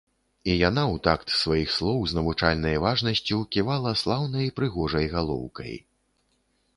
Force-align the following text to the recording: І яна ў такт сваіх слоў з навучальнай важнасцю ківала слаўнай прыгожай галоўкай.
І 0.51 0.53
яна 0.67 0.83
ў 0.83 0.95
такт 1.07 1.27
сваіх 1.41 1.73
слоў 1.73 1.99
з 2.11 2.17
навучальнай 2.17 2.79
важнасцю 2.85 3.37
ківала 3.57 3.93
слаўнай 4.03 4.47
прыгожай 4.61 5.05
галоўкай. 5.13 5.77